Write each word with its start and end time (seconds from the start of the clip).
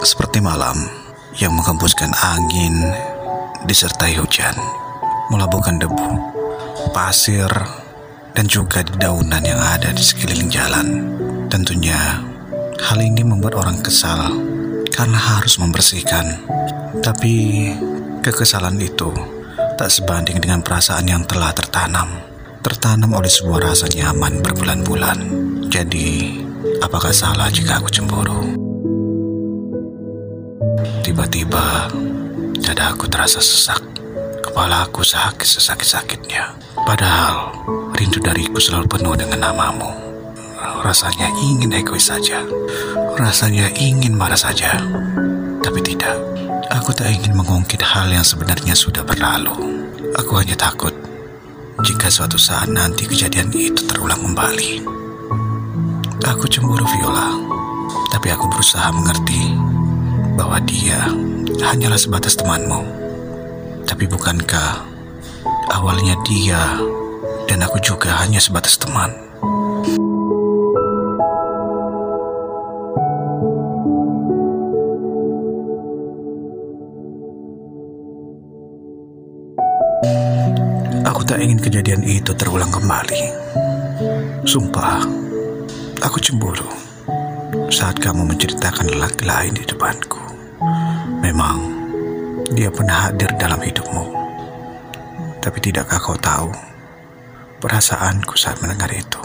Seperti 0.00 0.40
malam 0.40 0.80
yang 1.36 1.52
menghembuskan 1.52 2.08
angin 2.24 2.72
disertai 3.68 4.16
hujan, 4.16 4.56
melabuhkan 5.28 5.76
debu, 5.76 6.16
pasir, 6.96 7.52
dan 8.32 8.48
juga 8.48 8.80
dedaunan 8.80 9.44
yang 9.44 9.60
ada 9.60 9.92
di 9.92 10.00
sekeliling 10.00 10.48
jalan. 10.48 10.86
Tentunya 11.52 12.16
hal 12.80 12.96
ini 12.96 13.20
membuat 13.20 13.60
orang 13.60 13.84
kesal 13.84 14.32
karena 14.88 15.20
harus 15.20 15.60
membersihkan. 15.60 16.48
Tapi 17.04 17.68
kekesalan 18.24 18.80
itu 18.80 19.12
tak 19.76 19.92
sebanding 19.92 20.40
dengan 20.40 20.64
perasaan 20.64 21.04
yang 21.04 21.28
telah 21.28 21.52
tertanam. 21.52 22.08
Tertanam 22.64 23.12
oleh 23.12 23.28
sebuah 23.28 23.68
rasa 23.68 23.84
nyaman 23.92 24.40
berbulan-bulan. 24.40 25.18
Jadi, 25.68 26.40
apakah 26.80 27.12
salah 27.12 27.52
jika 27.52 27.80
aku 27.80 27.88
cemburu? 27.88 28.59
Tiba-tiba, 31.20 31.92
dada 32.64 32.96
aku 32.96 33.04
terasa 33.04 33.44
sesak. 33.44 33.76
Kepala 34.40 34.88
aku 34.88 35.04
sakit 35.04 35.44
sesakit-sakitnya. 35.44 36.56
Padahal, 36.88 37.52
rindu 37.92 38.24
dariku 38.24 38.56
selalu 38.56 38.88
penuh 38.88 39.12
dengan 39.20 39.52
namamu. 39.52 39.92
Rasanya 40.80 41.28
ingin 41.36 41.76
egois 41.76 42.08
saja. 42.08 42.40
Rasanya 43.20 43.68
ingin 43.76 44.16
marah 44.16 44.40
saja. 44.40 44.80
Tapi 45.60 45.84
tidak. 45.84 46.16
Aku 46.72 46.88
tak 46.96 47.12
ingin 47.12 47.36
mengungkit 47.36 47.84
hal 47.84 48.08
yang 48.08 48.24
sebenarnya 48.24 48.72
sudah 48.72 49.04
berlalu. 49.04 49.52
Aku 50.16 50.40
hanya 50.40 50.56
takut 50.56 50.96
jika 51.84 52.08
suatu 52.08 52.40
saat 52.40 52.72
nanti 52.72 53.04
kejadian 53.04 53.52
itu 53.52 53.84
terulang 53.84 54.24
kembali. 54.24 54.88
Aku 56.24 56.48
cemburu 56.48 56.88
Viola, 56.88 57.36
tapi 58.08 58.32
aku 58.32 58.48
berusaha 58.48 58.88
mengerti 58.88 59.69
bahwa 60.34 60.58
dia 60.62 61.10
hanyalah 61.64 61.98
sebatas 61.98 62.38
temanmu. 62.38 62.82
Tapi 63.86 64.04
bukankah 64.06 64.86
awalnya 65.74 66.14
dia 66.22 66.78
dan 67.50 67.66
aku 67.66 67.82
juga 67.82 68.14
hanya 68.22 68.38
sebatas 68.38 68.78
teman? 68.78 69.10
Aku 81.10 81.26
tak 81.26 81.42
ingin 81.42 81.58
kejadian 81.58 82.06
itu 82.06 82.30
terulang 82.38 82.70
kembali. 82.70 83.22
Sumpah, 84.46 85.02
aku 86.00 86.16
cemburu 86.22 86.70
saat 87.70 87.98
kamu 87.98 88.30
menceritakan 88.30 88.94
lelaki 88.94 89.26
lain 89.26 89.52
di 89.58 89.64
depanku. 89.66 90.19
Memang, 91.24 91.56
dia 92.52 92.68
pernah 92.68 93.08
hadir 93.08 93.32
dalam 93.40 93.56
hidupmu. 93.56 94.04
Tapi 95.40 95.56
tidakkah 95.56 95.96
kau 95.96 96.18
tahu 96.20 96.52
perasaanku 97.64 98.36
saat 98.36 98.60
mendengar 98.60 98.92
itu? 98.92 99.20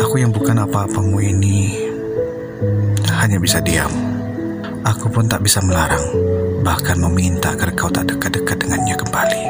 Aku 0.00 0.16
yang 0.16 0.32
bukan 0.32 0.64
apa-apamu 0.64 1.20
ini 1.20 1.84
hanya 3.12 3.36
bisa 3.36 3.60
diam. 3.60 3.92
Aku 4.82 5.12
pun 5.12 5.28
tak 5.28 5.44
bisa 5.44 5.60
melarang, 5.60 6.02
bahkan 6.64 6.96
meminta 6.96 7.52
agar 7.52 7.70
kau 7.76 7.92
tak 7.92 8.08
dekat-dekat 8.08 8.56
dengannya 8.64 8.96
kembali. 8.96 9.44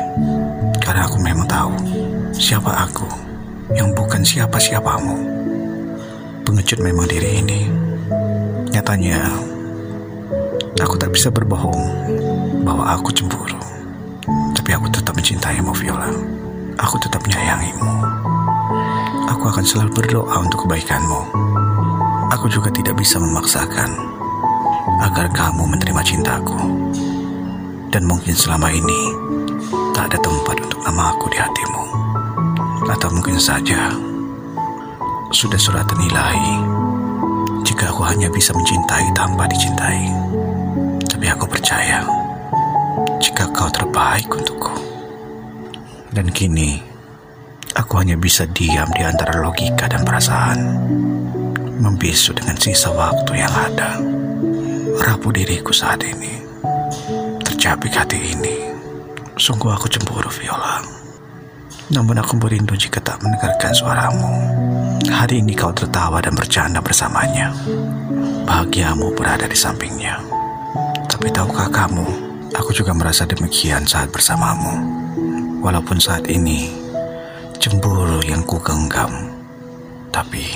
Karena 0.83 1.07
aku 1.07 1.23
memang 1.23 1.47
tahu 1.47 1.73
siapa 2.35 2.91
aku 2.91 3.07
yang 3.79 3.95
bukan 3.95 4.27
siapa-siapamu. 4.27 5.17
Pengecut 6.43 6.83
memang 6.83 7.07
diri 7.07 7.39
ini. 7.39 7.61
Nyatanya, 8.75 9.31
aku 10.81 10.97
tak 10.97 11.13
bisa 11.13 11.29
berbohong 11.29 11.83
bahwa 12.65 12.97
aku 12.97 13.13
cemburu. 13.13 13.59
Tapi 14.57 14.71
aku 14.73 14.89
tetap 14.89 15.13
mencintaimu, 15.13 15.75
Viola. 15.77 16.09
Aku 16.81 16.97
tetap 17.03 17.21
menyayangimu. 17.27 17.91
Aku 19.29 19.45
akan 19.51 19.65
selalu 19.67 19.91
berdoa 19.93 20.41
untuk 20.41 20.65
kebaikanmu. 20.65 21.21
Aku 22.33 22.49
juga 22.49 22.73
tidak 22.73 22.97
bisa 22.97 23.21
memaksakan 23.21 23.91
agar 25.03 25.29
kamu 25.35 25.69
menerima 25.69 26.03
cintaku. 26.07 26.57
Dan 27.93 28.09
mungkin 28.09 28.33
selama 28.33 28.73
ini 28.73 29.01
tak 29.93 30.09
ada 30.15 30.19
tempat 30.23 30.57
untuk 30.57 30.81
nama 30.81 31.13
aku 31.13 31.29
di 31.29 31.37
hatimu. 31.37 31.85
Atau 32.89 33.13
mungkin 33.13 33.37
saja 33.37 33.93
sudah 35.33 35.61
suratan 35.61 36.01
ilahi 36.09 36.55
jika 37.65 37.89
aku 37.89 38.05
hanya 38.05 38.29
bisa 38.33 38.53
mencintai 38.57 39.13
tanpa 39.13 39.45
dicintai. 39.49 40.32
Tapi 41.23 41.39
aku 41.39 41.47
percaya 41.47 42.03
jika 43.23 43.47
kau 43.55 43.71
terbaik 43.71 44.27
untukku. 44.27 44.75
Dan 46.11 46.27
kini 46.35 46.83
aku 47.79 48.03
hanya 48.03 48.19
bisa 48.19 48.43
diam 48.51 48.91
di 48.91 49.07
antara 49.07 49.39
logika 49.39 49.87
dan 49.87 50.03
perasaan. 50.03 50.59
Membisu 51.79 52.35
dengan 52.35 52.59
sisa 52.59 52.91
waktu 52.91 53.39
yang 53.39 53.55
ada. 53.55 54.03
Rapuh 54.99 55.31
diriku 55.31 55.71
saat 55.71 56.03
ini. 56.03 56.43
Tercapik 57.47 57.95
hati 57.95 58.19
ini. 58.19 58.75
Sungguh 59.39 59.71
aku 59.71 59.87
cemburu 59.87 60.27
Viola. 60.27 60.83
Namun 61.95 62.19
aku 62.19 62.35
merindu 62.43 62.75
jika 62.75 62.99
tak 62.99 63.23
mendengarkan 63.23 63.71
suaramu. 63.71 64.27
Hari 65.07 65.39
ini 65.39 65.55
kau 65.55 65.71
tertawa 65.71 66.19
dan 66.19 66.35
bercanda 66.35 66.83
bersamanya. 66.83 67.55
Bahagiamu 68.43 69.15
berada 69.15 69.47
di 69.47 69.55
sampingnya. 69.55 70.42
Tapi 71.23 71.39
tahukah 71.39 71.71
kamu, 71.71 72.03
aku 72.51 72.75
juga 72.75 72.91
merasa 72.91 73.23
demikian 73.23 73.87
saat 73.87 74.11
bersamamu. 74.11 74.75
Walaupun 75.63 76.03
saat 76.03 76.27
ini 76.27 76.67
cemburu 77.63 78.19
yang 78.27 78.43
ku 78.43 78.59
genggam. 78.59 79.31
Tapi 80.11 80.51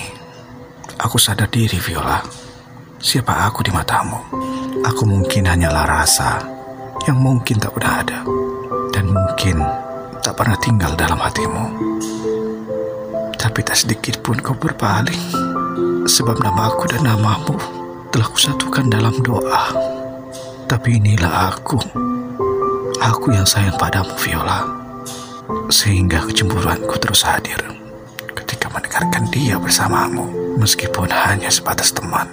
aku 0.99 1.23
sadar 1.23 1.47
diri 1.55 1.79
Viola. 1.79 2.19
Siapa 2.99 3.47
aku 3.47 3.63
di 3.63 3.71
matamu? 3.71 4.19
Aku 4.83 5.07
mungkin 5.07 5.47
hanyalah 5.47 5.87
rasa 5.87 6.43
yang 7.07 7.23
mungkin 7.23 7.63
tak 7.63 7.71
pernah 7.71 8.03
ada 8.03 8.19
dan 8.91 9.07
mungkin 9.07 9.63
tak 10.19 10.35
pernah 10.35 10.59
tinggal 10.59 10.99
dalam 10.99 11.23
hatimu. 11.23 11.65
Tapi 13.39 13.63
tak 13.63 13.87
sedikit 13.87 14.19
pun 14.19 14.43
kau 14.43 14.59
berpaling 14.59 15.31
sebab 16.11 16.43
nama 16.43 16.75
aku 16.75 16.91
dan 16.91 17.07
namamu 17.07 17.55
telah 18.11 18.27
kusatukan 18.27 18.91
dalam 18.91 19.15
doa. 19.23 19.95
Tapi 20.67 20.99
inilah 20.99 21.55
aku. 21.55 21.79
Aku 22.99 23.31
yang 23.31 23.47
sayang 23.47 23.79
padamu, 23.79 24.11
Viola. 24.19 24.67
Sehingga 25.71 26.27
kecemburuanku 26.27 26.99
terus 26.99 27.23
hadir 27.23 27.59
ketika 28.35 28.67
mendengarkan 28.75 29.31
dia 29.31 29.63
bersamamu, 29.63 30.27
meskipun 30.59 31.07
hanya 31.07 31.51
sebatas 31.55 31.95
teman. 31.95 32.27